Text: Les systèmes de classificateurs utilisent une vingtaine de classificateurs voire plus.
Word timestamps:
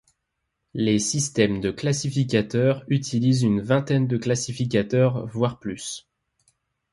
Les 0.73 0.97
systèmes 0.97 1.61
de 1.61 1.69
classificateurs 1.69 2.83
utilisent 2.87 3.43
une 3.43 3.61
vingtaine 3.61 4.07
de 4.07 4.17
classificateurs 4.17 5.27
voire 5.27 5.59
plus. 5.59 6.07